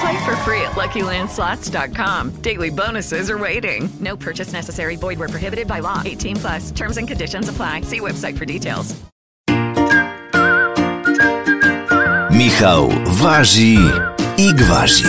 [0.00, 2.42] Play for free at LuckyLandSlots.com.
[2.42, 3.88] Daily bonuses are waiting.
[4.00, 4.96] No purchase necessary.
[4.96, 6.02] Void where prohibited by law.
[6.04, 6.70] 18 plus.
[6.72, 7.82] Terms and conditions apply.
[7.82, 8.94] See website for details.
[12.30, 13.76] Michał waży
[14.38, 15.04] i gwazi.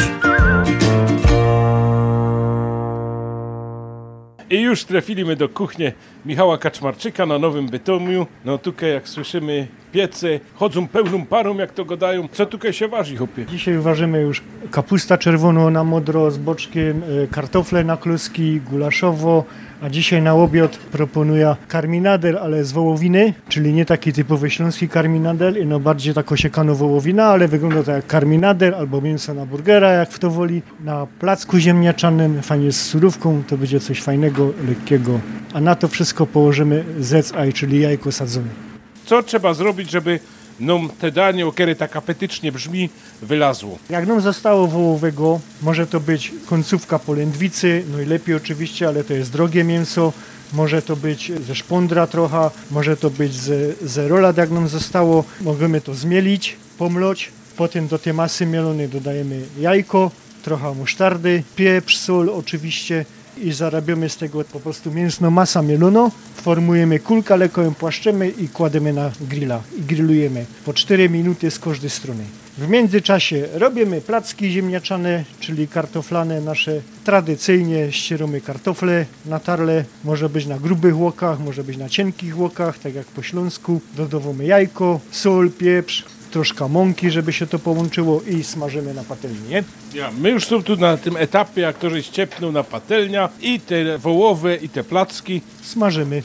[4.50, 5.86] I już trafiliśmy do kuchni
[6.26, 8.28] Michała Kaczmarczyka na Nowym Bytomiu.
[8.46, 9.68] No tutaj jak słyszymy
[9.98, 12.28] piece chodzą pełną parą jak to gadają.
[12.32, 13.46] Co tutaj się waży chłopie?
[13.46, 19.44] Dzisiaj ważymy już kapusta czerwoną na modro z boczkiem, e, kartofle na kluski, gulaszowo,
[19.82, 25.66] a dzisiaj na obiad proponuję karminader, ale z wołowiny, czyli nie taki typowy śląski karminader,
[25.66, 30.12] no bardziej tak osiekano wołowina, ale wygląda to jak karminader albo mięso na burgera, jak
[30.12, 30.62] w to woli.
[30.84, 35.20] Na placku ziemniaczanym, fajnie z surówką, to będzie coś fajnego, lekkiego.
[35.54, 38.77] A na to wszystko położymy zec czyli jajko sadzone.
[39.08, 40.20] Co trzeba zrobić, żeby
[40.60, 42.90] nam te danie, które tak apetycznie brzmi,
[43.22, 43.78] wylazło?
[43.90, 49.14] Jak nam zostało wołowego, może to być końcówka polędwicy, no i lepiej oczywiście, ale to
[49.14, 50.14] jest drogie mięso.
[50.54, 55.24] Może to być ze szpondra trochę, może to być ze, ze rolat, jak nam zostało.
[55.42, 57.32] Możemy to zmielić, pomloć.
[57.58, 60.12] Potem do tej masy mielonej dodajemy jajko,
[60.44, 63.06] trochę musztardy, pieprz, sól oczywiście
[63.44, 66.12] i zarabiamy z tego po prostu mięsną masa mielono.
[66.36, 71.60] Formujemy kulkę, lekko ją płaszczymy i kładziemy na grilla i grillujemy po 4 minuty z
[71.60, 72.24] każdej strony.
[72.58, 76.82] W międzyczasie robimy placki ziemniaczane, czyli kartoflane nasze.
[77.04, 82.80] Tradycyjnie ścieramy kartofle na tarle, może być na grubych łokach, może być na cienkich łokach,
[82.80, 83.82] tak jak po śląsku.
[83.96, 89.64] Dodawamy jajko, sól, pieprz, troszkę mąki, żeby się to połączyło i smażymy na patelni, nie?
[89.94, 93.60] Ja, my już są tu na tym etapie, jak to żeś ciepnął na patelnia i
[93.60, 95.42] te wołowe i te placki.
[95.64, 96.24] Smażymy.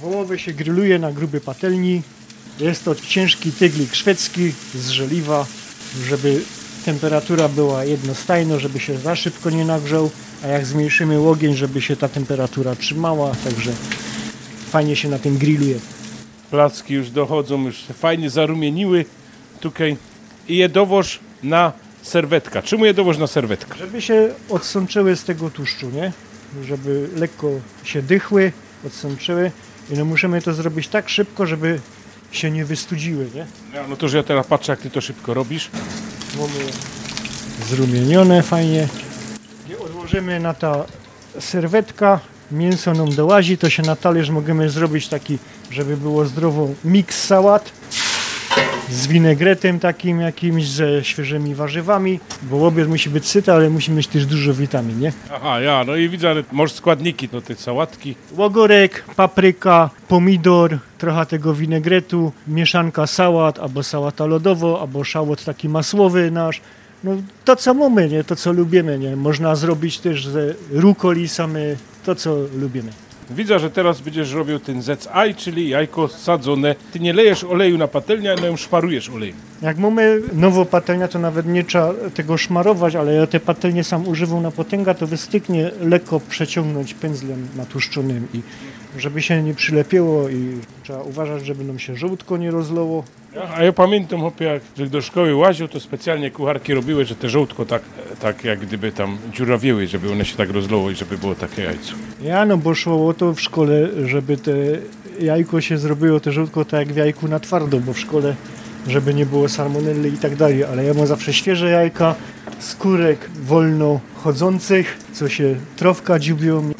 [0.00, 2.02] Wołowy się grilluje na grubej patelni.
[2.60, 5.46] Jest to ciężki tyglik szwedzki z żeliwa,
[6.08, 6.40] żeby
[6.84, 10.10] temperatura była jednostajna, żeby się za szybko nie nagrzał,
[10.44, 13.72] a jak zmniejszymy ogień, żeby się ta temperatura trzymała, także
[14.70, 15.78] fajnie się na tym grilluje.
[16.50, 19.04] Placki już dochodzą, już fajnie zarumieniły
[19.60, 19.96] tutaj
[20.48, 21.72] i je dowoż na
[22.02, 22.62] serwetka.
[22.62, 23.76] Czemu je dowoż na serwetka?
[23.76, 26.12] Żeby się odsączyły z tego tłuszczu, nie?
[26.64, 27.50] Żeby lekko
[27.84, 28.52] się dychły,
[28.86, 29.50] odsączyły
[29.90, 31.80] i no musimy to zrobić tak szybko, żeby
[32.32, 33.46] się nie wystudziły, nie?
[33.74, 35.70] Ja, no to, że ja teraz patrzę, jak ty to szybko robisz.
[36.38, 36.70] Mamy
[37.68, 38.88] zrumienione fajnie.
[39.70, 40.84] I odłożymy na ta
[41.38, 42.20] serwetka,
[42.52, 45.38] mięso nam dołazi, to się na talerz możemy zrobić taki,
[45.70, 47.72] żeby było zdrowo, miks sałat
[48.90, 54.06] z winegretem takim jakimś, ze świeżymi warzywami, bo obiad musi być syty, ale musi mieć
[54.06, 55.12] też dużo witamin, nie?
[55.34, 58.14] Aha, ja, no i widzę, ale może składniki do tej sałatki.
[58.36, 66.30] Łogorek, papryka, pomidor, trochę tego winegretu, mieszanka sałat, albo sałata lodowo, albo szałot taki masłowy
[66.30, 66.60] nasz.
[67.04, 67.12] No
[67.44, 68.24] to co mamy, nie?
[68.24, 69.16] To co lubimy, nie?
[69.16, 71.60] Można zrobić też ze rukoli same,
[72.04, 72.90] to co lubimy.
[73.30, 76.74] Widzę, że teraz będziesz robił ten zec aj, czyli jajko sadzone.
[76.92, 79.36] Ty nie lejesz oleju na patelnię, ale ją szparujesz olejem.
[79.62, 84.08] Jak mamy nowo patelnia, to nawet nie trzeba tego szmarować, ale ja te patelnie sam
[84.08, 88.40] używam na potęga, to wystyknie lekko przeciągnąć pędzlem natłuszczonym i
[88.98, 93.04] żeby się nie przylepiło i trzeba uważać, żeby nam się żółtko nie rozlało.
[93.54, 97.66] A ja pamiętam, hopie, jak do szkoły łaził, to specjalnie kucharki robiły, że te żołtko
[97.66, 97.82] tak,
[98.20, 101.94] tak jak gdyby tam dziurawiły, żeby one się tak rozlało i żeby było takie jajco.
[102.22, 104.52] Ja no bo szło o to w szkole, żeby te
[105.20, 108.34] jajko się zrobiło, te żółtko tak jak w jajku na twardo, bo w szkole
[108.86, 112.14] żeby nie było salmonelli i tak dalej, ale ja mam zawsze świeże jajka,
[112.58, 116.72] skórek wolno chodzących, co się trofka dziubią.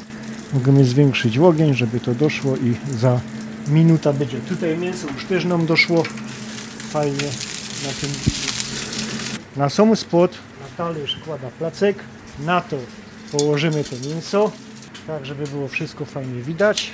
[0.53, 3.21] Możemy zwiększyć ogień, żeby to doszło i za
[3.69, 4.39] minuta będzie.
[4.39, 6.03] Tutaj mięso już też nam doszło
[6.91, 7.29] fajnie
[7.87, 8.11] na tym.
[9.57, 11.97] Na sam spod na talerz kłada placek,
[12.45, 12.77] na to
[13.33, 14.53] położymy to mięso,
[15.07, 16.93] tak żeby było wszystko fajnie widać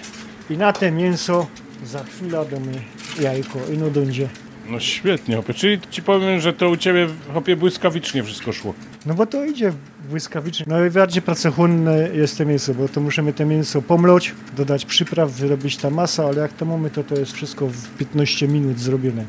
[0.51, 1.47] i na te mięso
[1.85, 2.73] za chwilę damy
[3.21, 4.29] jajko i no będzie.
[4.71, 5.55] No świetnie, hopie.
[5.55, 8.75] Czyli ci powiem, że to u ciebie hopie błyskawicznie wszystko szło.
[9.07, 9.73] No bo to idzie
[10.09, 10.67] błyskawicznie.
[10.69, 15.31] No i bardziej pracochłonne jest to mięso, bo to musimy to mięso pomloć, dodać przypraw,
[15.31, 19.25] wyrobić ta masa, ale jak to mamy, to to jest wszystko w 15 minut zrobione.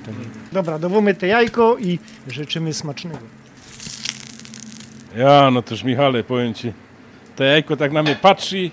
[0.51, 3.18] Dobra, dowómy te jajko i życzymy smacznego.
[5.18, 6.74] Ja, no toż Michale, powiem ci,
[7.36, 8.72] to jajko tak na mnie patrzy,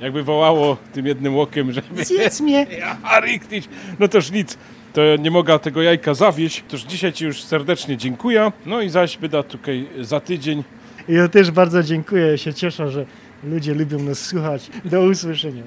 [0.00, 2.04] jakby wołało tym jednym łokiem, żeby...
[2.04, 2.66] Zjedz mnie!
[2.78, 3.68] Ja, riktić.
[3.98, 4.58] No toż nic,
[4.96, 9.18] to nie mogę tego jajka zawieść, toż dzisiaj ci już serdecznie dziękuję, no i zaś
[9.18, 10.64] byda tutaj za tydzień.
[11.08, 13.06] Ja też bardzo dziękuję, się cieszę, że
[13.44, 14.70] ludzie lubią nas słuchać.
[14.84, 15.62] Do usłyszenia.